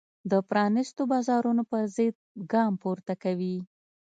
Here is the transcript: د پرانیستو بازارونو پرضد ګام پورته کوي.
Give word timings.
د 0.31 0.33
پرانیستو 0.49 1.01
بازارونو 1.11 1.61
پرضد 1.71 2.15
ګام 2.51 2.73
پورته 2.81 3.13
کوي. 3.23 3.57